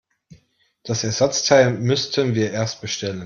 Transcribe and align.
Das 0.81 1.03
Ersatzteil 1.03 1.73
müssten 1.73 2.33
wir 2.33 2.49
erst 2.49 2.81
bestellen. 2.81 3.19